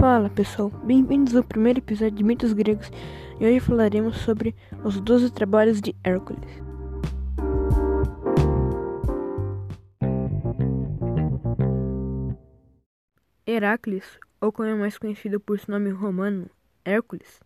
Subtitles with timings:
[0.00, 2.90] Fala pessoal, bem-vindos ao primeiro episódio de Mitos Gregos
[3.38, 6.48] e hoje falaremos sobre os 12 trabalhos de Hércules.
[13.46, 16.48] Heracles, ou como é mais conhecido por seu nome romano,
[16.82, 17.38] Hércules,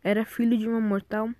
[0.00, 1.30] era filho de uma mortal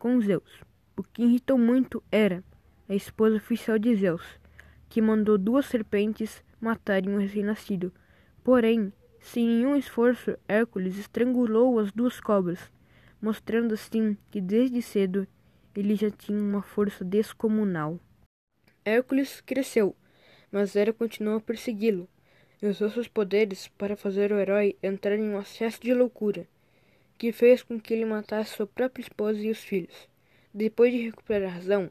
[0.00, 0.64] com Zeus.
[0.96, 2.42] O que irritou muito era
[2.88, 4.40] a esposa oficial de Zeus,
[4.88, 7.92] que mandou duas serpentes matarem um recém-nascido.
[8.42, 12.58] Porém, sem nenhum esforço, Hércules estrangulou as duas cobras,
[13.20, 15.26] mostrando assim que desde cedo
[15.74, 18.00] ele já tinha uma força descomunal.
[18.84, 19.94] Hércules cresceu,
[20.50, 22.08] mas Hera continuou a persegui-lo
[22.60, 26.46] e usou seus poderes para fazer o herói entrar em um acesso de loucura,
[27.16, 30.08] que fez com que ele matasse sua própria esposa e os filhos.
[30.52, 31.90] Depois de recuperar a razão,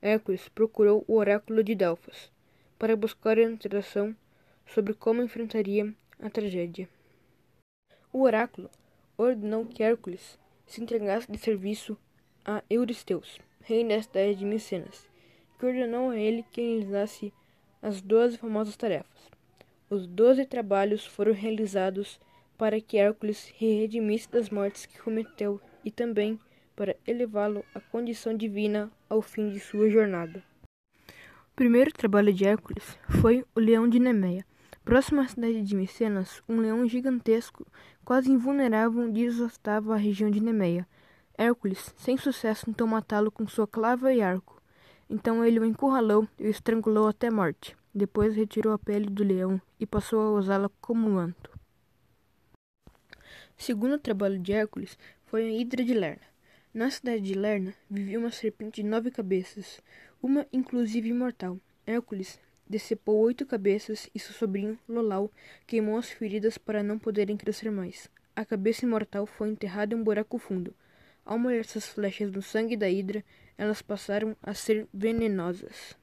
[0.00, 2.32] Hércules procurou o oráculo de Delfos
[2.78, 4.16] para buscar orientação
[4.66, 6.88] sobre como enfrentaria a tragédia.
[8.12, 8.70] O oráculo
[9.16, 11.96] ordenou que Hércules se entregasse de serviço
[12.44, 15.08] a Euristeus, rei da cidade de Micenas,
[15.58, 17.32] que ordenou a ele que realizasse
[17.82, 19.30] as doze famosas tarefas.
[19.90, 22.20] Os doze trabalhos foram realizados
[22.56, 26.38] para que Hércules redimisse das mortes que cometeu e também
[26.74, 30.42] para elevá-lo à condição divina ao fim de sua jornada.
[31.08, 34.44] O primeiro trabalho de Hércules foi o leão de Nemeia,
[34.88, 37.66] Próximo à cidade de Micenas, um leão gigantesco,
[38.06, 40.88] quase invulnerável, desostava a região de Nemeia.
[41.36, 44.62] Hércules, sem sucesso, tentou matá-lo com sua clava e arco.
[45.10, 47.76] Então ele o encurralou e o estrangulou até morte.
[47.94, 51.50] Depois retirou a pele do leão e passou a usá-la como manto.
[53.58, 56.24] O segundo trabalho de Hércules foi a Hidra de Lerna.
[56.72, 59.82] Na cidade de Lerna vivia uma serpente de nove cabeças,
[60.22, 61.60] uma inclusive imortal.
[61.86, 65.30] Hércules decepou oito cabeças e seu sobrinho, Lolau,
[65.66, 68.10] queimou as feridas para não poderem crescer mais.
[68.36, 70.74] A cabeça imortal foi enterrada em um buraco fundo.
[71.24, 73.24] Ao molhar essas flechas no sangue da Hidra,
[73.56, 75.96] elas passaram a ser venenosas.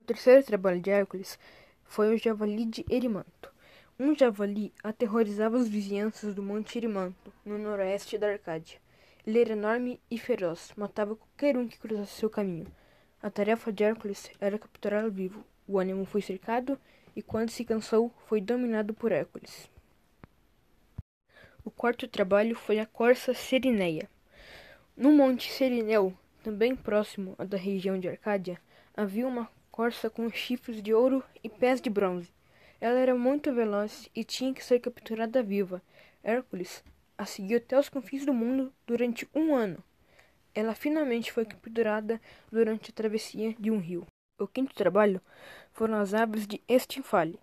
[0.00, 1.38] O terceiro trabalho de Hércules
[1.84, 3.52] foi o javali de Erimanto.
[3.98, 8.78] Um javali aterrorizava as vizinhanças do Monte Erimanto, no noroeste da Arcádia.
[9.26, 12.66] Ele era enorme e feroz, matava qualquer um que cruzasse seu caminho.
[13.22, 16.78] A tarefa de Hércules era capturá-lo vivo, o ânimo foi cercado
[17.16, 19.70] e, quando se cansou, foi dominado por Hércules.
[21.64, 24.08] O quarto trabalho foi a Corça Serineia.
[24.96, 28.60] No Monte Serineu, também próximo da região de Arcádia,
[28.96, 32.30] havia uma corça com chifres de ouro e pés de bronze.
[32.80, 35.82] Ela era muito veloz e tinha que ser capturada viva.
[36.22, 36.84] Hércules
[37.16, 39.82] a seguiu até os confins do mundo durante um ano.
[40.54, 42.20] Ela finalmente foi capturada
[42.52, 44.06] durante a travessia de um rio.
[44.36, 45.20] O quinto trabalho
[45.72, 47.38] foram as aves de Estinfale.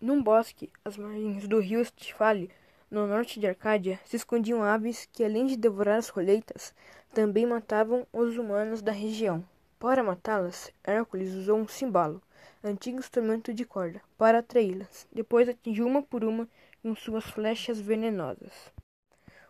[0.00, 2.50] Num bosque, às margens do rio Estinfale,
[2.90, 6.74] no norte de Arcádia, se escondiam aves que, além de devorar as colheitas,
[7.12, 9.44] também matavam os humanos da região.
[9.78, 12.22] Para matá-las, Hércules usou um cimbalo,
[12.64, 15.06] antigo instrumento de corda, para atraí-las.
[15.12, 16.48] Depois atingiu uma por uma
[16.82, 18.72] com suas flechas venenosas.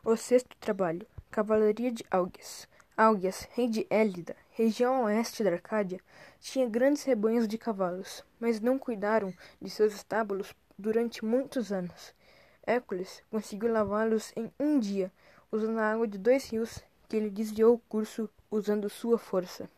[0.04, 2.68] O sexto trabalho, Cavalaria de Algias.
[2.96, 6.00] Algias, rei de Élida, região oeste da Arcádia,
[6.40, 9.30] tinha grandes rebanhos de cavalos, mas não cuidaram
[9.60, 12.14] de seus estábulos durante muitos anos.
[12.66, 15.12] Hércules conseguiu lavá-los em um dia,
[15.52, 19.68] usando a água de dois rios que ele desviou o curso usando sua força.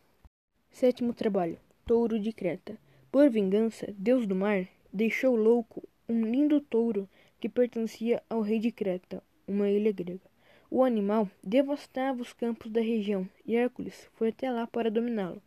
[0.71, 2.77] Sétimo trabalho: Touro de Creta.
[3.11, 8.71] Por vingança, Deus do mar deixou louco um lindo touro que pertencia ao rei de
[8.71, 10.28] Creta, uma ilha grega.
[10.71, 15.41] O animal devastava os campos da região e Hércules foi até lá para dominá-lo.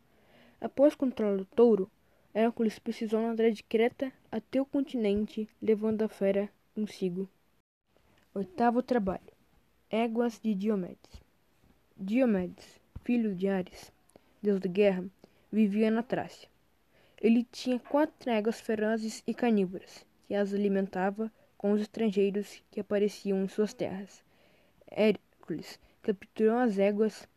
[0.60, 1.88] Após controlar o touro,
[2.34, 7.28] Hércules precisou nadar de Creta até o continente, levando a fera consigo.
[8.34, 9.32] Oitavo trabalho:
[9.88, 11.22] Éguas de Diomedes.
[11.97, 13.93] Diomedes, filho de Ares,
[14.43, 15.05] deus da guerra,
[15.53, 16.49] vivia na Trácia.
[17.21, 23.44] Ele tinha quatro éguas ferozes e carnívoras, que as alimentava com os estrangeiros que apareciam
[23.44, 24.25] em suas terras.
[24.94, 27.29] Hércules capturou as éguas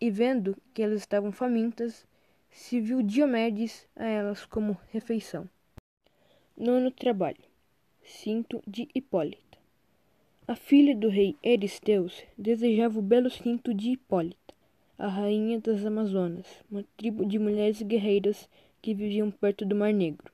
[0.00, 2.06] e, vendo que elas estavam famintas,
[2.50, 5.48] serviu Diomedes a elas como refeição.
[6.56, 7.42] Nono trabalho:
[8.02, 9.58] Cinto de Hipólita.
[10.46, 14.54] A filha do rei Eristeus desejava o belo cinto de Hipólita,
[14.98, 18.48] a rainha das Amazonas, uma tribo de mulheres guerreiras
[18.82, 20.32] que viviam perto do Mar Negro.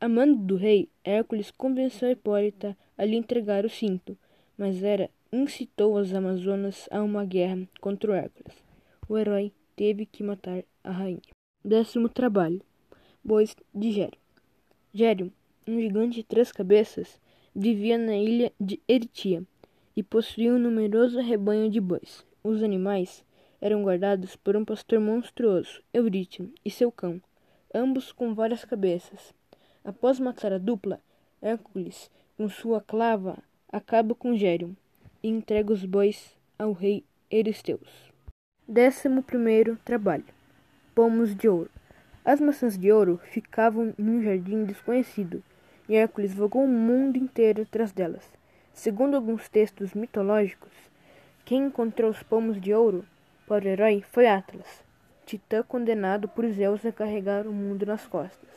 [0.00, 4.18] Amando do rei, Hércules convenceu Hipólita a lhe entregar o cinto,
[4.56, 8.56] mas era incitou as Amazonas a uma guerra contra o Hércules.
[9.08, 11.20] O herói teve que matar a rainha.
[11.64, 12.62] Décimo trabalho:
[13.22, 14.18] Bois de Gério.
[14.92, 15.32] Gério,
[15.66, 17.20] um gigante de três cabeças,
[17.54, 19.42] vivia na ilha de Eritia
[19.96, 22.24] e possuía um numeroso rebanho de bois.
[22.42, 23.24] Os animais
[23.60, 27.20] eram guardados por um pastor monstruoso, Eurítion, e seu cão,
[27.74, 29.34] ambos com várias cabeças.
[29.84, 31.00] Após matar a dupla,
[31.40, 33.38] Hércules, com sua clava,
[33.72, 34.72] acaba com Gérion
[35.22, 38.12] e entrega os bois ao rei Eristeus.
[38.66, 40.24] Décimo primeiro trabalho.
[40.94, 41.70] Pomos de ouro.
[42.24, 45.42] As maçãs de ouro ficavam em um jardim desconhecido,
[45.88, 48.28] e Hércules vagou o mundo inteiro atrás delas.
[48.72, 50.72] Segundo alguns textos mitológicos,
[51.44, 53.04] quem encontrou os pomos de ouro
[53.46, 54.84] para o herói foi Atlas,
[55.24, 58.50] titã condenado por Zeus a carregar o mundo nas costas.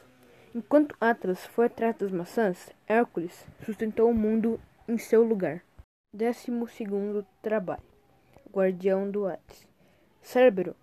[0.56, 4.60] Enquanto Atlas foi atrás das maçãs, Hércules sustentou o mundo
[4.90, 5.64] em seu lugar.
[6.12, 7.84] Décimo segundo trabalho.
[8.52, 9.68] Guardião do Hades.
[10.20, 10.76] Cérebro,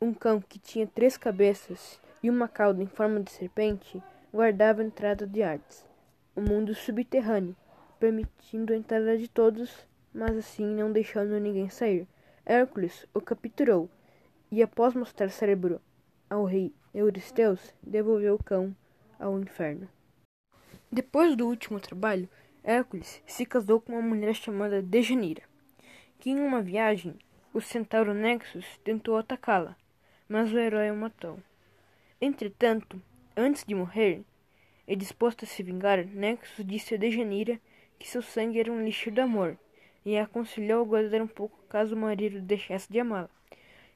[0.00, 4.02] um cão que tinha três cabeças e uma cauda em forma de serpente,
[4.34, 5.86] guardava a entrada de Hades,
[6.34, 7.54] o mundo subterrâneo,
[8.00, 12.08] permitindo a entrada de todos, mas assim não deixando ninguém sair.
[12.44, 13.88] Hércules o capturou
[14.50, 15.80] e, após mostrar Cérebro
[16.28, 18.74] ao rei Euristeus, devolveu o cão
[19.20, 19.88] ao inferno.
[20.90, 22.28] Depois do último trabalho,
[22.64, 25.42] Hércules se casou com uma mulher chamada Dejanira,
[26.20, 27.16] que em uma viagem
[27.52, 29.76] o centauro Nexus tentou atacá-la,
[30.28, 31.38] mas o herói a matou.
[32.20, 33.02] Entretanto,
[33.36, 34.22] antes de morrer,
[34.86, 37.60] e disposto a se vingar, Nexus disse a Dejanira
[37.98, 39.56] que seu sangue era um lixo de amor
[40.04, 43.30] e a aconselhou a guardar um pouco caso o marido deixasse de amá-la.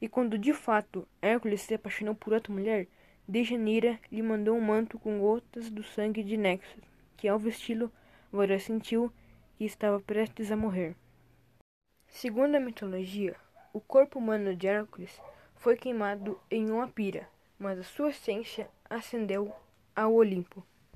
[0.01, 2.87] E quando de fato Hércules se apaixonou por outra mulher,
[3.29, 6.83] Dejanira lhe mandou um manto com gotas do sangue de Nexus,
[7.17, 7.91] que ao vesti-lo,
[8.37, 9.11] Varus sentiu
[9.57, 10.95] que estava prestes a morrer.
[12.07, 13.35] Segundo a mitologia,
[13.73, 15.21] o corpo humano de Hércules
[15.55, 17.29] foi queimado em uma pira,
[17.59, 19.55] mas a sua essência ascendeu
[19.95, 20.63] ao Olimpo.